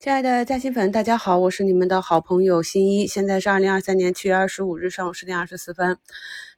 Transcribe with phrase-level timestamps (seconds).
[0.00, 3.08] 亲爱的嘉兴粉，大家好，我是你们的好朋友新一。
[3.08, 5.98] 现在是二零二三年七月二十五日上午十点二十四分。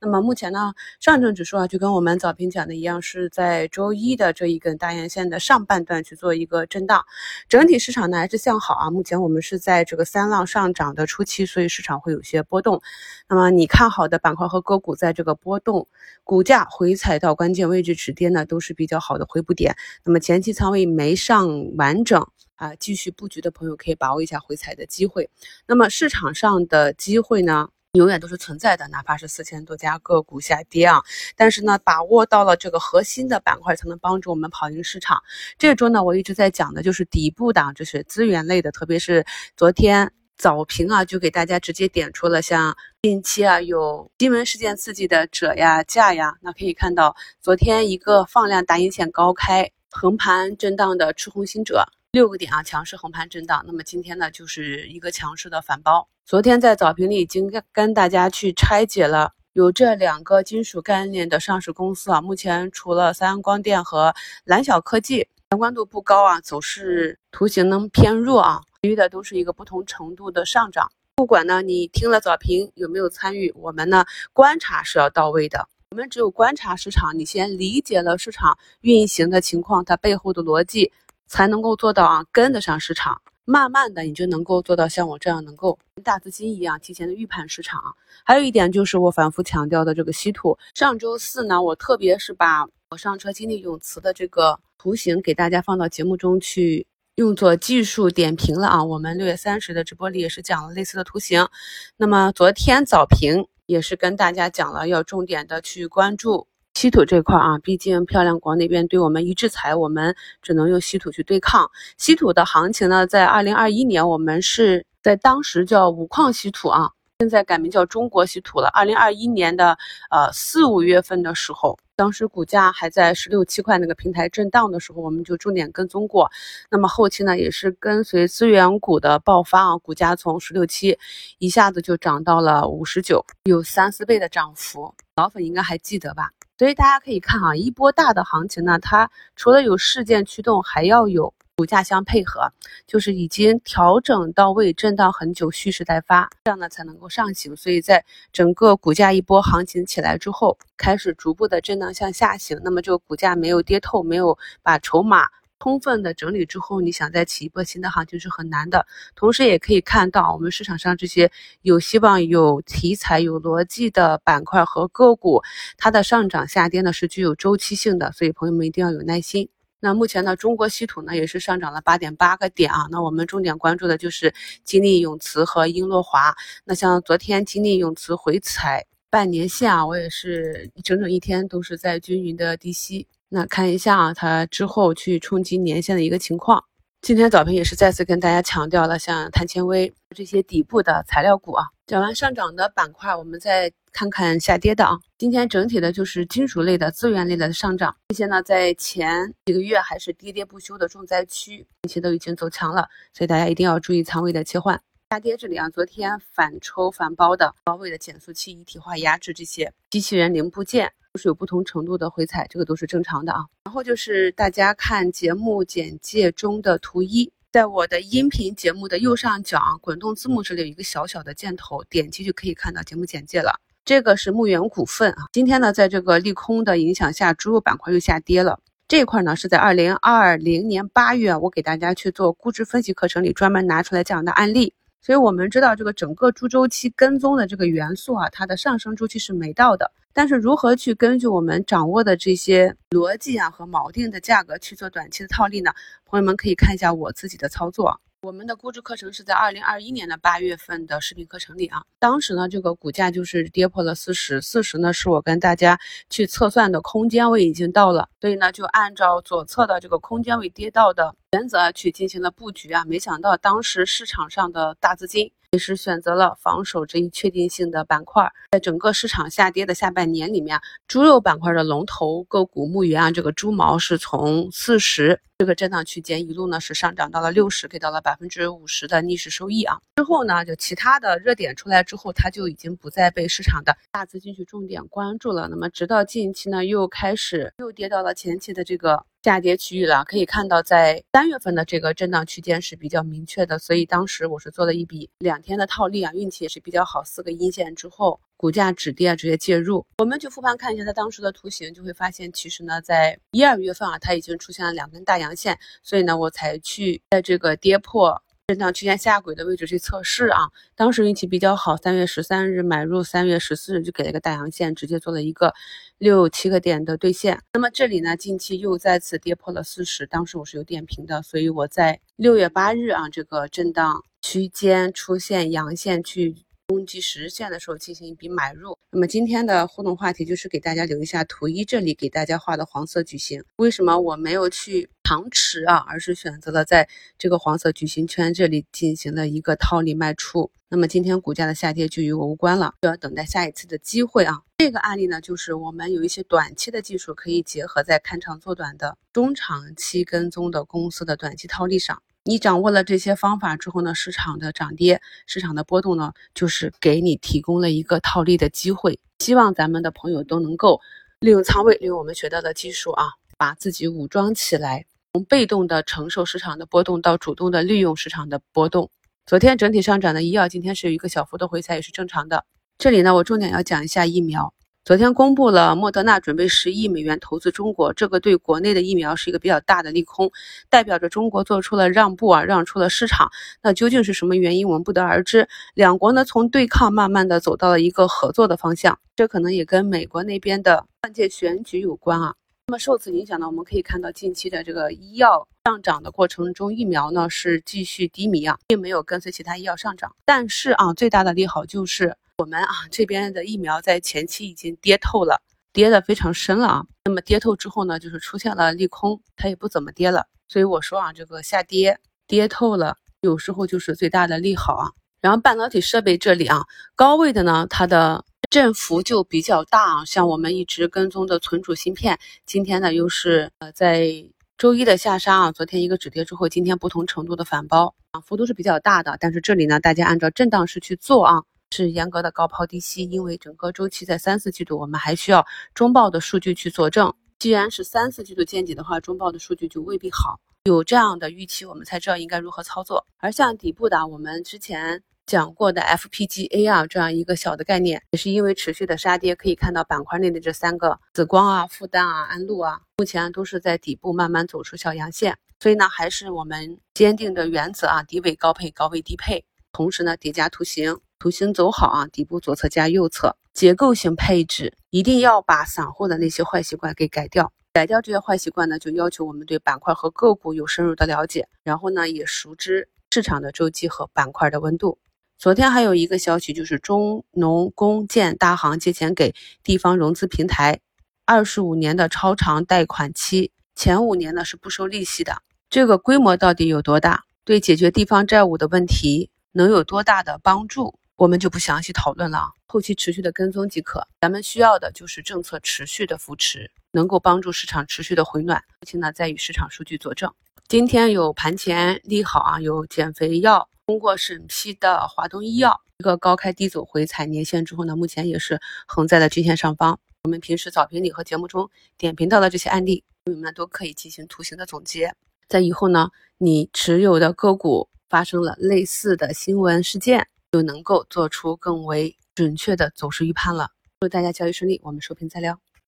[0.00, 7.04] 那么目前呢，上证指数啊，就跟我们早评讲的一样，是在周一的这一根大阳线的上半段去做一个震荡。
[7.48, 8.90] 整体市场呢还是向好啊。
[8.90, 12.82] 目前我们是在这个三浪上涨的初期，所以市场会有些波动。
[13.28, 15.86] 那么你看好的板块和个股，在这个波动，
[16.24, 19.76] 股价回踩到关键位置止跌呢，都是比较好的回补点。
[20.04, 22.26] 那么前期仓位没上完整。
[22.58, 25.30] 啊，继续布局的朋友可以把握一下回踩的机会。
[25.64, 31.00] 那么市场上的机会呢，永远都是存在的，哪怕是四千多家个股下跌啊，
[31.36, 35.22] 但是呢，把握到了这个核心的板块，才能帮助我们跑赢市场。
[35.56, 39.24] 这周呢，我一直在讲的就是底部的，就是资源类的，特别是
[39.56, 51.86] 昨天早评啊，就给大家直接点出了像近期啊有新闻事件刺激的者呀、价呀，那可以看到昨天一个放量大阴线高开，横盘震荡的赤红星者。
[52.10, 53.62] 六个点啊，强势横盘震荡。
[53.66, 56.08] 那么今天呢，就是一个强势的反包。
[56.24, 62.22] 昨天在早评里已经跟大家去拆解了，有这两个金属概念的上市公司啊。
[62.22, 64.14] 目前除了三安光电和
[64.44, 70.90] 蓝晓科技相关度不高啊，走势图形能偏弱啊，其余的都是一个不同程度的上涨。
[71.16, 75.68] 不管呢你听了早评有没有参与，我们呢观察是要到位的。
[75.90, 80.90] 我们只有观察市场，你先理解了市场运行的情况，它背后的逻辑。
[81.28, 87.94] 才能够做到啊，跟得上市场，慢慢的你就能够做到像我这样能够大资金一样提前的预判市场。
[88.24, 90.58] 还有一点就是我反复强调的这个稀土。
[90.74, 98.82] 上周四呢，我特别是把我上车金立永磁的这个图形给大家放到节目中去用作技术点评了啊。
[98.82, 101.48] 我们六月三十的直播里也是讲了类似的图形。
[101.96, 106.47] 那么昨天早评也是跟大家讲了要重点的去关注。
[106.78, 111.68] 稀土这块啊，毕竟漂亮国那边对我们一制裁，我们只能用稀土去对抗。
[111.96, 118.70] 稀土的行情呢，在二零二一年，我们是在当时叫五矿稀土啊，现在改名叫中国稀土了。
[118.72, 119.76] 二零二一年的
[120.08, 126.30] 呃四五月份的时候，当时股价还在十六七块那个平台震荡的时候，我们就重点跟踪过。
[126.70, 130.96] 那么后期呢，也是跟随资源股的爆发啊，股价从十六七
[131.38, 134.94] 一下子就涨到了五十九，有三四倍的涨幅。
[135.16, 136.30] 老粉应该还记得吧？
[136.58, 142.52] 所以大家可以看啊，一波大的行情呢，它除了有事件驱动，还要有股价相配合，
[142.84, 147.54] 就是已经调整到位，震荡很久，蓄势待发，这样呢才能够上行。
[147.54, 155.28] 所以在整个股价一波行情起来之后，开始逐步的震荡向下行，那么这个股价没有跌透，没有把筹码。
[155.60, 158.86] 充分的整理之后，你想再起一波新的行情是很难的。
[159.16, 161.30] 同时，也可以看到我们市场上这些
[161.62, 165.42] 有希望、有题材、有逻辑的板块和个股，
[165.76, 169.48] 它的上涨下跌呢是具有周期性的，所以朋友们一定要有耐心。
[169.80, 172.86] 那目前呢，中国稀土呢也是上涨了八点八个点啊。
[172.90, 174.32] 那我们重点关注的就是
[174.64, 176.34] 金立永磁和英洛华。
[176.64, 183.06] 那像昨天金立永磁回踩半年线啊，我也是整整一天都是在均匀的低吸。
[183.30, 186.64] 那看一下啊，它之后去冲击年线的一个情况。
[187.02, 191.66] 今天早评也是再次跟大家强调了，像碳纤维这些底部的材料股啊。
[191.86, 194.98] 讲完上涨的板块，我们再看看下跌的啊。
[195.18, 204.80] 今天整体的就是金属类的、资源类的上涨，这些呢在前几个月还是跌跌不休的重灾区，近期都已经走强了，所以大家一定要注意仓位的切换。
[205.10, 210.92] 下跌这里啊，昨天反抽反包的高位的减速器、一体化压制这些机器人零部件。
[211.18, 213.44] 是有不同程度的回踩，这个都是正常的啊。
[213.64, 223.60] 然后就是大家看节目简介中的图一，在我的音频节目的右上角啊，滚动字幕这里有一个小小的箭头，点击就可以看到节目简介了。
[223.84, 228.58] 这个是牧原股份啊，今天呢，在这个利空的影响下，猪肉板块又下跌了。
[228.86, 234.72] 这一块呢，是在二零二零年八月，我给大家去做估值分析课程里专门拿出来这样的案例。
[235.00, 239.90] 所以我们知道这个整个猪周期跟踪的这个元素啊，它的上升周期是没到的。
[240.12, 245.72] 但是如何去根据我们掌握的这些逻辑啊和锚定的价格去做短期的套利呢？
[246.04, 248.00] 朋友们可以看一下我自己的操作。
[248.22, 255.78] 我们的估值课程是在二零二一年的八月份的视频课程里啊，当时呢这个股价就是跌破了四十，四十呢是我跟大家
[256.10, 265.30] 去测算的空间位已经到了，所以呢就按照左侧的这个空间位跌到的原则去进行了布局啊，没想到当时市场上的大资金。
[265.52, 279.78] 也是选择了防守这一确定性的板块，在整个市场下跌的下半年里面，猪肉板块的龙头个股牧原啊，这个猪毛是从四十这个震荡区间一路呢是上涨到了六十，给到了百分之五十的逆势收益啊。
[279.96, 285.48] 之后呢，就其他的热点出来之后，它就已经不再被市场的大资金去重点关注了。
[285.48, 290.04] 那么直到近期呢，又开始又跌到了前期的这个下跌区域了。
[290.04, 299.84] 可以看到，在三月份的这个震荡区间是比较明确的，所以当时我是做了一笔两天的套利啊，运气也是比较好，四个阴线之后，股价止跌直接介入。
[299.98, 308.22] 我们去复盘看一下它当时的图形，就会发现其实呢，在一二月份啊，它已经出现了两根大阳线，所以呢，我才去在这个跌破。
[308.48, 315.52] 震荡区间下轨的位置去测试啊，当时运气比较好，三月十三日买入，三月十四日就给了一个大阳线，直接做了一个
[315.98, 317.42] 六七个点的兑现。
[317.52, 326.36] 那么这里呢，近期又再次跌破了四十，当时我是有点评的，所以我在六月八日啊，这个震荡区间出现阳线去。
[326.68, 328.76] 攻击十日线的时候进行一笔买入。
[328.90, 333.42] 那么今天的互动话题就是给大家留一下图一这里给大家画的黄色矩形。
[333.56, 336.86] 为什么我没有去长持啊，而是选择了在
[337.16, 340.50] 这个黄色矩形圈这里进行了一个套利卖出？
[340.68, 344.42] 那么今天股价的下跌就与我无关了，就要等待下一次的机会啊。
[344.58, 352.02] 这个案例呢，就是我们有一些短期的技术可以结合在看长做短的中长期跟踪的公司的短期套利上。
[352.28, 359.00] 你掌握了这些方法之后呢，市场的涨跌、市场的波动呢，就是给你提供了一个套利的机会。
[359.20, 360.78] 希望咱们的朋友都能够
[361.20, 363.06] 利用仓位，利用我们学到的技术啊，
[363.38, 364.84] 把自己武装起来，
[365.14, 368.90] 从被动的承受市场的波动到主动的利用市场的波动。
[369.24, 372.44] 昨天整体上涨的医药，今天是有一个小幅的回踩，也是正常的。
[372.76, 374.52] 这里呢，我重点要讲一下疫苗。
[374.88, 380.32] 昨天公布了莫德纳准备十亿美元投资中国，这个对国内的疫苗是一个比较大的利空，
[380.70, 383.30] 代表着中国做出了让步啊，让出了市场。
[383.60, 385.46] 那究竟是什么原因，我们不得而知。
[385.74, 392.34] 两国呢从对抗慢慢的走到了一个合作的方向，这可能也跟美国那边的换届选举有关啊。
[392.68, 400.16] 那么受此影响呢，我们可以看到近期的这个医药上涨的过程中，疫苗呢是继续低迷啊，并没有跟随其他医药上涨。
[400.24, 402.16] 但是啊，最大的利好就是。
[402.38, 405.42] 我们啊这边的疫苗在前期已经跌透了，
[405.72, 406.86] 跌的非常深了啊。
[407.06, 410.24] 那么跌透之后呢，就是出现了利空，它也不怎么跌了。
[410.46, 411.98] 所以我说啊，这个下跌
[412.28, 414.92] 跌透了，有时候就是最大的利好啊。
[415.20, 416.62] 然后半导体设备这里啊，
[416.94, 420.04] 高位的呢，它的振幅就比较大啊。
[420.04, 424.12] 像我们一直跟踪的存储芯片，今天呢又是呃在
[424.56, 429.16] 周一的下杀啊，昨天一个止跌之后，今天不同程度的反包，啊幅度是比较大的。
[429.18, 431.42] 但是这里呢，大家按照震荡式去做啊。
[431.70, 437.12] 是严格的高抛低吸，因为整个周期在三四季度，我们还需要中报的数据去佐证。
[437.38, 440.40] 既然是三四季度见底的话，中报的数据就未必好。
[440.64, 443.06] 有这样的预期，我们才知道应该如何操作。
[443.18, 455.38] 而像底部的，我们之前讲过的 FPGA 啊，这样一个小的概念，也是因为持续的杀跌，可以看到板块内的这三个紫光啊、复旦啊、安陆啊，目前都是在底部慢慢走出小阳线。
[455.60, 460.98] 所以呢，还是我们坚定的原则啊，低位高配，高位低配，同时呢，叠加图形。
[461.18, 467.52] 图形走好啊，底部左侧加右侧结构性配置，一定要把散户的那些坏习惯给改掉。
[467.72, 474.98] 改掉这些坏习惯呢，就要求我们对板块和个股有深入的了解，然后呢，也熟知市场的周期和板块的温度。
[475.38, 480.80] 昨天还有一个消息，就是中农工建大行借钱给地方融资平台，
[481.24, 485.42] 二十五年的超长贷款期，前五年呢是不收利息的。
[485.70, 487.24] 这个规模到底有多大？
[487.44, 490.97] 对解决地方债务的问题能有多大的帮助？
[491.18, 494.06] 我们就不详细讨论了，后期持续的跟踪即可。
[494.20, 498.60] 咱们需要的就是政策持续的扶持，能够帮助市场持续的回暖。
[498.60, 500.32] 后期呢，再与市场数据佐证。
[500.68, 509.98] 今天有盘前利好啊，有减肥药通过审批的华东医药，一个高开低走回踩年线之后呢，目前也是横在了均线上方。
[510.22, 515.12] 我们平时早评里和节目中点评到的这些案例，朋友们都可以进行图形的总结。
[515.48, 520.28] 在以后呢，你持有的个股发生了类似的新闻事件。
[520.50, 523.70] 就能够做出更为准确的走势预判了。
[524.00, 525.60] 祝大家交易顺利，我们收评再聊。